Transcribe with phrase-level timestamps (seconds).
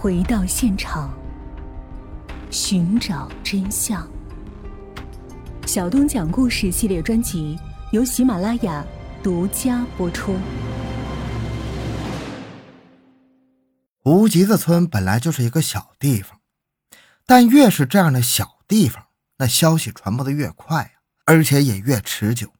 [0.00, 1.12] 回到现场，
[2.52, 4.08] 寻找真相。
[5.66, 7.58] 小东讲故事系列专辑
[7.90, 8.86] 由喜马拉雅
[9.24, 10.38] 独家播出。
[14.04, 16.38] 无极子村本来就是一个小地方，
[17.26, 19.06] 但越是这样的小地方，
[19.38, 20.92] 那消息传播的越快，
[21.24, 22.52] 而且也越持久。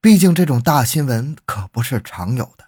[0.00, 2.64] 毕竟这种大新闻可不是常有的，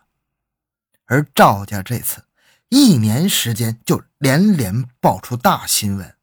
[1.04, 2.24] 而赵家这次
[2.68, 6.16] 一年时间就连连爆出大新闻，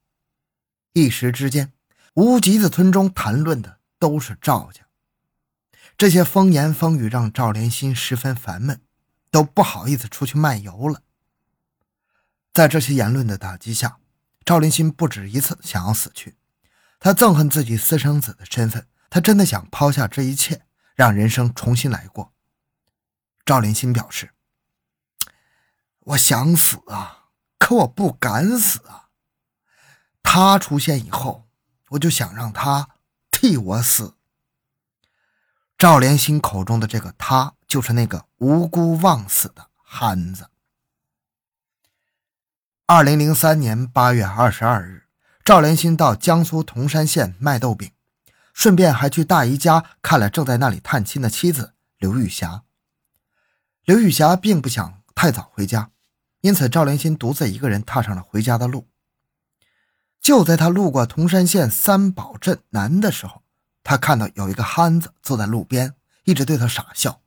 [0.93, 1.71] 一时之间。
[2.15, 4.84] 无极子村中谈论的都是赵家，
[5.98, 8.81] 这些风言风语让赵连心十分烦闷，
[9.31, 11.01] 都不好意思出去漫游了。
[12.53, 13.98] 在这些言论的打击下，
[14.45, 16.35] 赵连心不止一次想要死去。
[16.99, 22.31] 他憎恨自己私生子的身份，他真的想抛下这一切，让人生重新来过。
[23.43, 24.32] 赵连心表示
[26.05, 27.25] ：“我想死啊，
[27.57, 29.09] 可我不敢死啊。
[30.21, 31.41] 他出现以后。”
[31.93, 32.90] 我就想让他
[33.29, 34.15] 替我死。
[35.77, 40.49] 赵连心口中的这个他，就是那个无辜枉死的憨子。
[42.87, 45.04] 二零零三年八月二十二日，
[45.46, 47.91] 赵连心到江苏铜山县卖豆饼，
[48.55, 52.63] 顺便还去大姨家看了正在那里探亲的妻子刘玉霞。
[53.84, 55.91] 刘玉霞并不想太早回家，
[56.44, 58.86] 因此赵连心独自一个人踏上了回家的路。
[60.20, 63.44] 就在他路过铜山县三宝镇南的时候，
[63.82, 65.94] 他看到有一个憨子坐在路边，
[66.25, 67.22] 一直对他傻笑。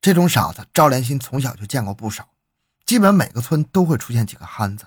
[0.00, 2.30] 这种傻子，赵连心从小就见过不少，
[2.86, 4.86] 基本每个村都会出现几个憨子。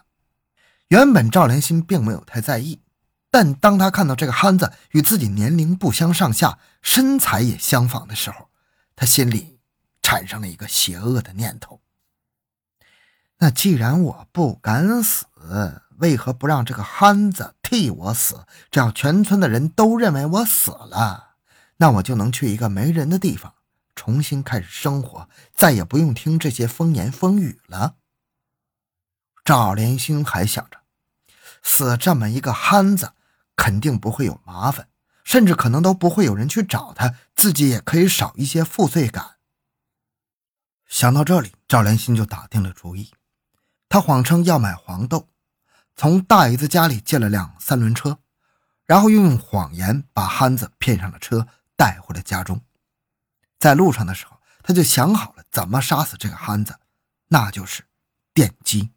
[0.87, 2.81] 原本赵连心并没有太在意，
[3.29, 8.49] 但当他看到这个憨子与自己年龄不相上下，身材也相仿的时候，
[8.95, 9.59] 他心里
[10.01, 11.79] 产生了一个邪恶的念头：
[13.43, 15.25] 那既然我不敢死，
[15.97, 18.45] 为何不让这个憨子替我死？
[18.69, 21.37] 只要全村的人都认为我死了，
[21.77, 23.55] 那我就能去一个没人的地方，
[23.95, 27.95] 重新开始生活，再也不用听这些风言风语了。
[29.43, 30.81] 赵连星还想着，
[31.63, 33.13] 死这么一个憨子，
[33.55, 34.87] 肯定不会有麻烦，
[35.23, 39.37] 甚至可能都不会有人去找他，自己也可以少一些负罪感。
[40.87, 43.11] 想到这里，赵连星就打定了主意，
[43.91, 45.27] 他谎称要买黄豆。
[45.97, 48.19] 从大姨子家里借了辆三轮车，
[48.85, 52.61] 然后又用谎言把憨子骗上了车，带回了家中。
[53.59, 56.79] 在路上的时候，他就想好了怎么杀死这个憨子，
[57.27, 57.83] 那就是
[58.33, 58.91] 电击。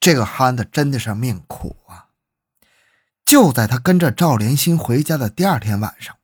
[0.00, 2.08] 这个憨子真的是命苦啊！
[3.24, 6.18] 就在他跟着赵连心回家的第二天晚上，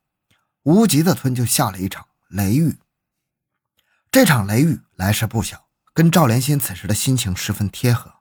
[0.64, 2.80] 无极的村就下了一场雷雨。
[4.10, 5.67] 这场雷雨来势不小，
[5.98, 8.20] 跟赵连心此时的心情十分贴合。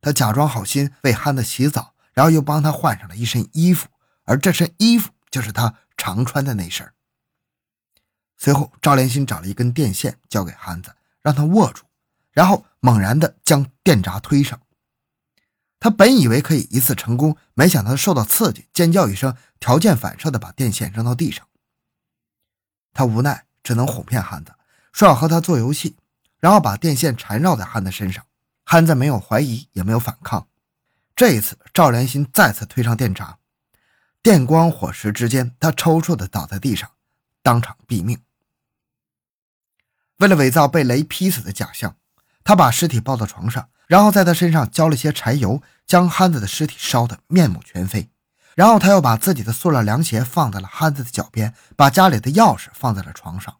[0.00, 3.86] 他假装好心为憨子洗澡，然后又帮他换上了一身衣服，
[4.24, 6.92] 而这身衣服就是他常穿的那身。
[8.36, 11.84] 随后，赵连心找了一根电线交给憨子，让他握住，
[12.32, 14.60] 然后猛然的将电闸推上。
[15.78, 21.46] 他本以为可以一次成功，没想到受到刺激，尖叫一声，条件反射的把电线扔到地上。
[22.92, 24.56] 他无奈，只能哄骗憨子，
[24.92, 25.94] 说要和他做游戏，
[26.42, 28.26] 然后把电线缠绕在憨子身上。
[28.64, 30.48] 憨子没有怀疑，也没有反抗。
[31.14, 33.38] 这一次，赵连心再次推上电闸，
[34.22, 36.90] 电光火石之间，他抽搐的倒在地上，
[37.42, 38.20] 当场毙命。
[40.18, 41.96] 为了伪造被雷劈死的假象，
[42.42, 48.10] 他把尸体抱到床上，然后在他身上浇了些柴油，将憨子的尸体烧得面目全非。
[48.56, 53.56] 然后他又把自己的塑料凉鞋放在了憨子的脚边，把家里的钥匙放在了床上。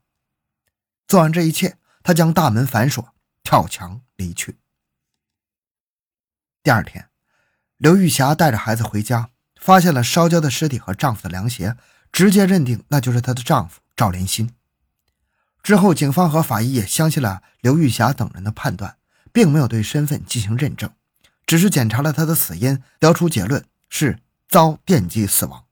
[1.07, 4.59] 做完这一切，他将大门反锁，跳墙离去。
[6.63, 7.09] 第二天，
[7.77, 9.31] 刘玉霞带着孩子回家，
[9.61, 11.77] 发现了烧焦的尸体和丈夫的凉鞋，
[12.13, 14.55] 直接认定那就是她的丈夫赵连新。
[15.63, 18.97] 之后，警方和法医也相信了刘玉霞等人的判断，
[19.33, 20.91] 并没有对身份进行认证，
[21.47, 25.65] 只是检查了他的死因，得出结论是遭电击死亡。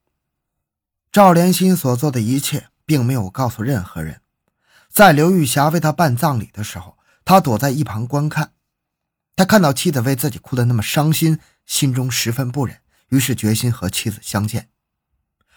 [1.10, 4.20] 赵连新所做的一切，并没有告诉任何人。
[4.90, 8.52] 在刘玉霞为他办葬礼的时候，他躲在一旁观看。
[9.36, 14.68] 他看到妻子为自己哭得那么伤心，心中十分不忍，于是决心和妻子相见。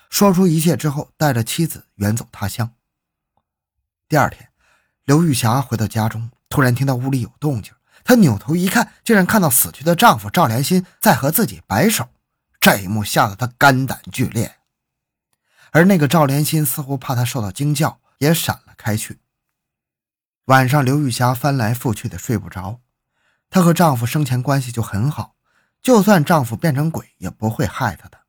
[0.09, 2.71] 说出一切之后，带着妻子远走他乡。
[4.07, 4.49] 第二天，
[5.03, 7.73] 刘玉霞回到家中，突然听到屋里有动静。
[8.05, 12.09] 她扭头一看，竟然看到死去的丈夫赵连新在和自己摆手。
[12.59, 14.57] 这一幕吓得她肝胆俱裂，
[15.71, 19.19] 而那个赵连新似乎怕她受到惊叫，也闪了开去。
[20.45, 22.81] 晚上，刘玉霞翻来覆去的睡不着。
[23.49, 25.37] 她和丈夫生前关系就很好，
[25.81, 28.19] 就算丈夫变成鬼，也不会害她的。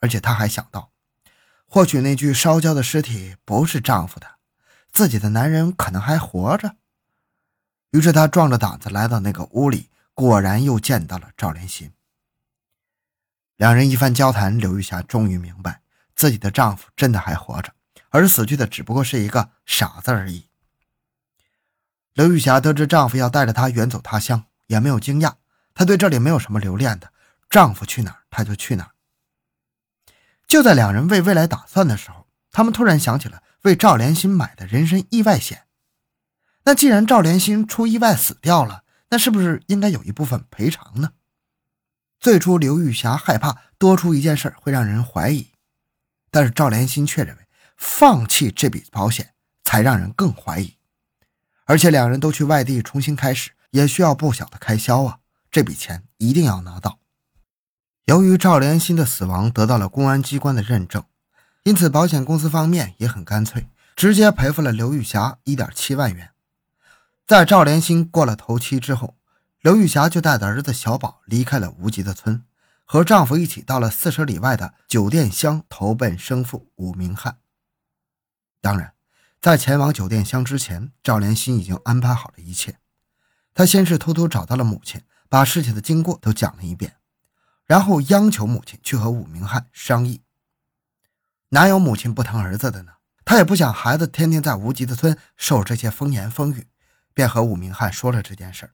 [0.00, 0.90] 而且她还想到，
[1.64, 4.26] 或许那具烧焦的尸体不是丈夫的，
[4.90, 6.74] 自己的男人可能还活着。
[7.92, 11.92] 于是她壮着胆子来到那个屋里，果然又见到了赵连心。
[13.58, 15.82] 两人一番交谈，刘玉霞终于明白，
[16.16, 17.72] 自己的丈夫真的还活着，
[18.08, 20.48] 而死去的只不过是一个傻子而已。
[22.14, 25.34] 刘玉霞得知丈夫要带着她远走他乡，也没有惊讶。
[25.74, 27.12] 她对这里没有什么留恋的，
[27.48, 28.90] 丈夫去哪儿，她就去哪儿。
[30.46, 35.66] 就在两人为未来打算的时候，他们突然想起了为赵连新买的人身意外险。
[36.64, 41.12] 那既然赵连新出意外死掉了，那是不是应该有一部分赔偿呢？
[42.20, 45.52] 最初，刘玉霞害怕多出一件事会让人怀疑，
[46.30, 49.34] 但是赵连新却认为放弃这笔保险
[49.64, 50.76] 才让人更怀疑。
[51.72, 55.20] 而且两人都去外地重新开始，也需要不小的开销啊！
[55.50, 56.98] 这笔钱一定要拿到。
[58.04, 61.02] 由于赵连新的死亡得到了公安机关的认证，
[61.62, 66.32] 因此保险公司方面也很干脆，直接赔付了刘玉霞一点七万元。
[67.26, 69.16] 在赵连新过了头七之后，
[69.62, 72.44] 刘玉霞就带着儿子小宝离开了无极的村，
[72.84, 77.38] 和丈夫一起到了四十里外的酒店乡投奔生父武明汉。
[78.60, 78.92] 当然。
[79.42, 82.78] 在前往酒店乡之前，赵连新已经安排好了一切。
[83.52, 86.94] 他先是偷偷找到了母亲，把事情的经过都讲了一遍，
[87.66, 90.22] 然后央求母亲去和武明汉商议。
[91.48, 92.92] 哪有母亲不疼儿子的呢？
[93.24, 96.68] 他也不想孩子天天在无极的村受这些风言风语，
[97.12, 98.70] 便和武明汉说了这件事。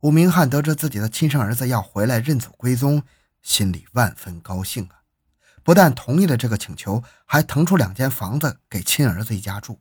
[0.00, 3.04] 武明汉得知自己的亲生儿子要回来认祖归宗，
[3.40, 4.97] 心里万分高兴啊。
[5.68, 9.78] 不但同意了这个请求，还腾出两间房子给亲儿子一家住，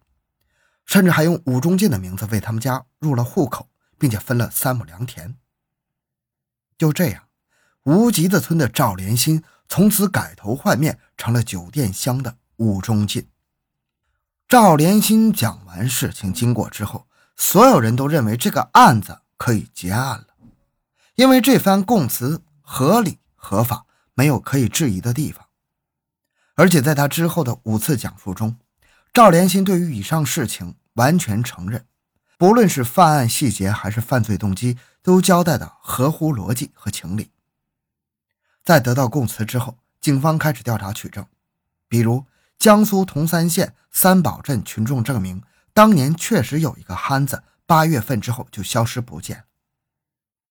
[0.85, 5.37] 甚至还用武中进的名字为他们家入了户口，并且分了三亩良田。
[6.77, 7.29] 就这样，
[7.83, 13.29] 无极的村的赵连新从此改头换面，成了酒店乡的武中进。
[14.49, 17.07] 赵连新讲完事情经过之后，
[17.37, 20.27] 所有人都认为这个案子可以结案了，
[21.15, 23.85] 因为这番供词合理合法，
[24.15, 25.46] 没有可以质疑的地方。
[26.57, 28.57] 而且在他之后的五次讲述中，
[29.13, 31.85] 赵连新对于以上事情完全承认，
[32.35, 37.29] 不论是犯案细节还是犯罪动机，都交代的合乎逻辑和情理。
[38.63, 41.23] 在得到供词之后，警方开始调查取证，
[41.87, 42.25] 比如
[42.57, 45.43] 江苏铜山县三堡镇群众证明，
[45.73, 49.43] 当年确实有一个憨子，八月份之后就消失不见。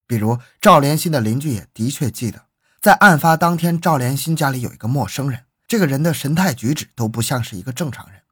[0.07, 2.47] 比如赵连新的邻居也的确记得，
[2.81, 5.46] 在案发当天，赵连新家里有一个陌生人。
[5.69, 8.23] 这个人的神态举止都不像是一个正常人，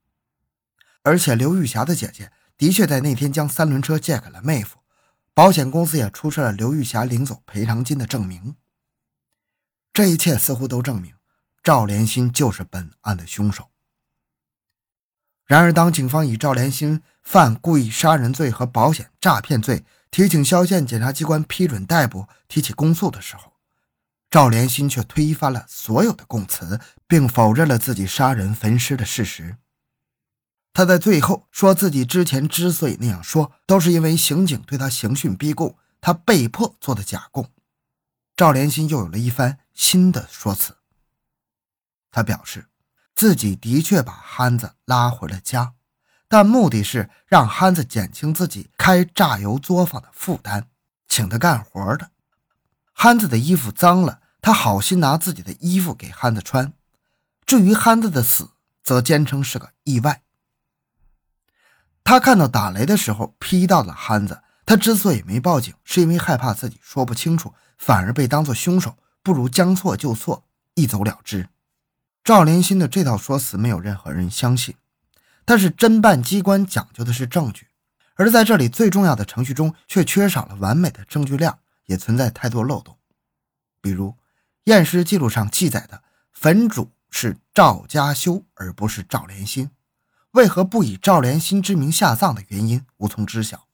[1.03, 4.79] 而且刘玉霞的姐姐的确在那天将三轮车借给了妹夫，
[5.35, 8.55] 保险公司也出示了刘玉霞领走赔偿金的证明。
[9.93, 11.15] 这一切似乎都证明
[11.63, 13.71] 赵连新就是本案的凶手。
[15.45, 23.54] 然而，当警方以赵连新犯故意杀人罪和保险诈骗罪提请萧县检察机关批准逮捕、提起公诉的时候，
[24.35, 29.59] 赵连新却推翻了所有的供词，并否认了自己杀人焚尸的事实。
[30.73, 37.49] 他在最后说自己之前之所以那样说，都是因为刑警对他刑讯逼供，他被迫做的假供。
[38.35, 40.79] 赵连新又有了一番新的说辞。
[42.11, 42.67] 他表示，
[43.15, 45.75] 自己的确把憨子拉回了家，
[46.27, 50.67] 但目的是让憨子减轻自己开榨油作坊的负担，
[51.07, 52.11] 请他干活的。
[52.93, 54.23] 憨子的衣服脏了。
[54.45, 56.75] 他好心拿自己的衣服给憨子穿，
[57.47, 58.51] 至于憨子的死，
[58.83, 60.21] 则坚称是个意外。
[62.05, 71.49] 他看到打雷的时候劈到了憨子，他之所以没报警，是因为害怕自己说不清楚，反而被当作凶手，不如将错就错，一走了之。
[72.23, 74.75] 赵连新的这套说辞没有任何人相信，
[75.47, 77.69] 但是侦办机关讲究的是证据，
[78.17, 81.51] 而在这里最重要的程序中却缺少了完美的证据链，
[81.87, 82.99] 也存在太多漏洞，
[83.81, 84.15] 比如。
[84.65, 86.03] 验尸记录上记载的
[86.33, 89.71] 坟主是赵家修，而不是赵连新。
[90.33, 93.69] 为何不以赵连新之名下葬的原因无从知晓。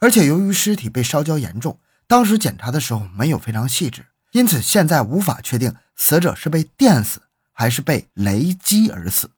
[0.00, 7.22] 而且由于尸体被烧焦严重，当时检查的时候没有非常细致，因此现在无法确定死者是被电死
[7.52, 9.30] 还是被雷击而死。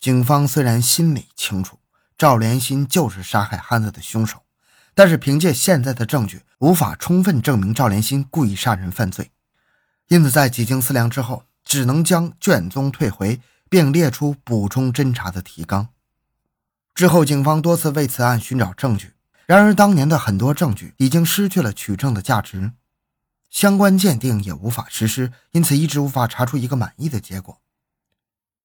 [0.00, 1.78] 警方虽然心里清楚
[2.16, 4.45] 赵连新就是杀害汉子的凶手。
[4.96, 9.30] 但是凭借现在的证据，无法充分证明赵连新故意杀人犯罪，
[10.08, 13.38] 因此在几经思量之后，只能将卷宗退回，
[13.68, 15.90] 并列出补充侦查的提纲。
[16.94, 19.12] 之后，警方多次为此案寻找证据，
[19.44, 22.72] 然而当年的很多证据已经失去了取证的价值，
[23.50, 27.60] 相关鉴定也无法实施，因此一直无法查出一个满意的结果。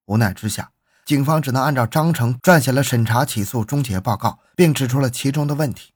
[0.06, 0.72] 无奈之下，
[1.04, 5.91] 警方只能按照章程撰写了审查起诉终结报告，并指出了其中的问题：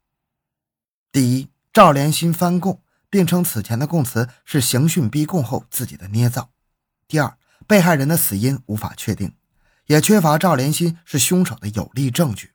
[1.16, 6.50] 第一，赵连新翻供，并称此前的供词是刑讯逼供后自己的捏造；
[7.08, 9.34] 第二，被害人的死因无法确定。
[9.86, 12.52] 也缺乏赵连新是凶手的有力证据。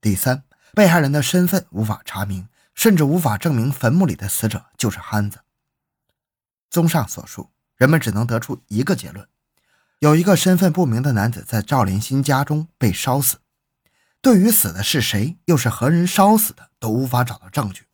[0.00, 5.40] 第三，被害人的身份无法查明，甚至无法证明坟墓里的死者就是憨子。
[6.70, 9.26] 综上所述，人们只能得出一个结论：
[9.98, 13.38] 有一个身份不明的男子在赵连新家中被烧死。
[14.22, 17.84] 对于死的是谁，又是何人烧死的，都无法找到证据。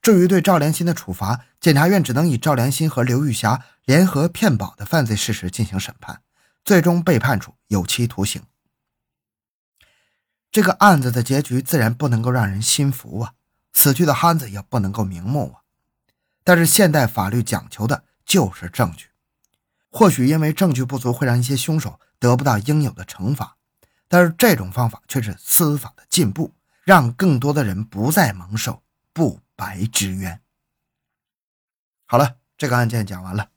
[0.00, 6.22] 至于对赵连新的处罚，检察院只能以赵连新和刘玉霞联合骗保的犯罪事实进行审判。
[6.64, 8.42] 最终被判处有期徒刑。
[10.50, 13.32] 这个案子的结局自然不能够让人心服啊，
[13.72, 15.62] 死去的憨子也不能够瞑目啊。
[16.42, 19.08] 但是现代法律讲求的就是证据，
[19.90, 23.57] 或许因为证据不足会让一些凶手得不到应有的惩罚，
[24.08, 30.40] 但是这种方法却是司法的进步，让更多的人不再蒙受不白之冤。
[32.06, 33.50] 好了，这个案件讲完了。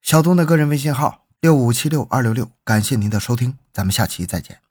[0.00, 1.24] 小东的个人微信号。
[1.40, 4.67] 六五七六二六六，感谢您的收听，咱们下期再见。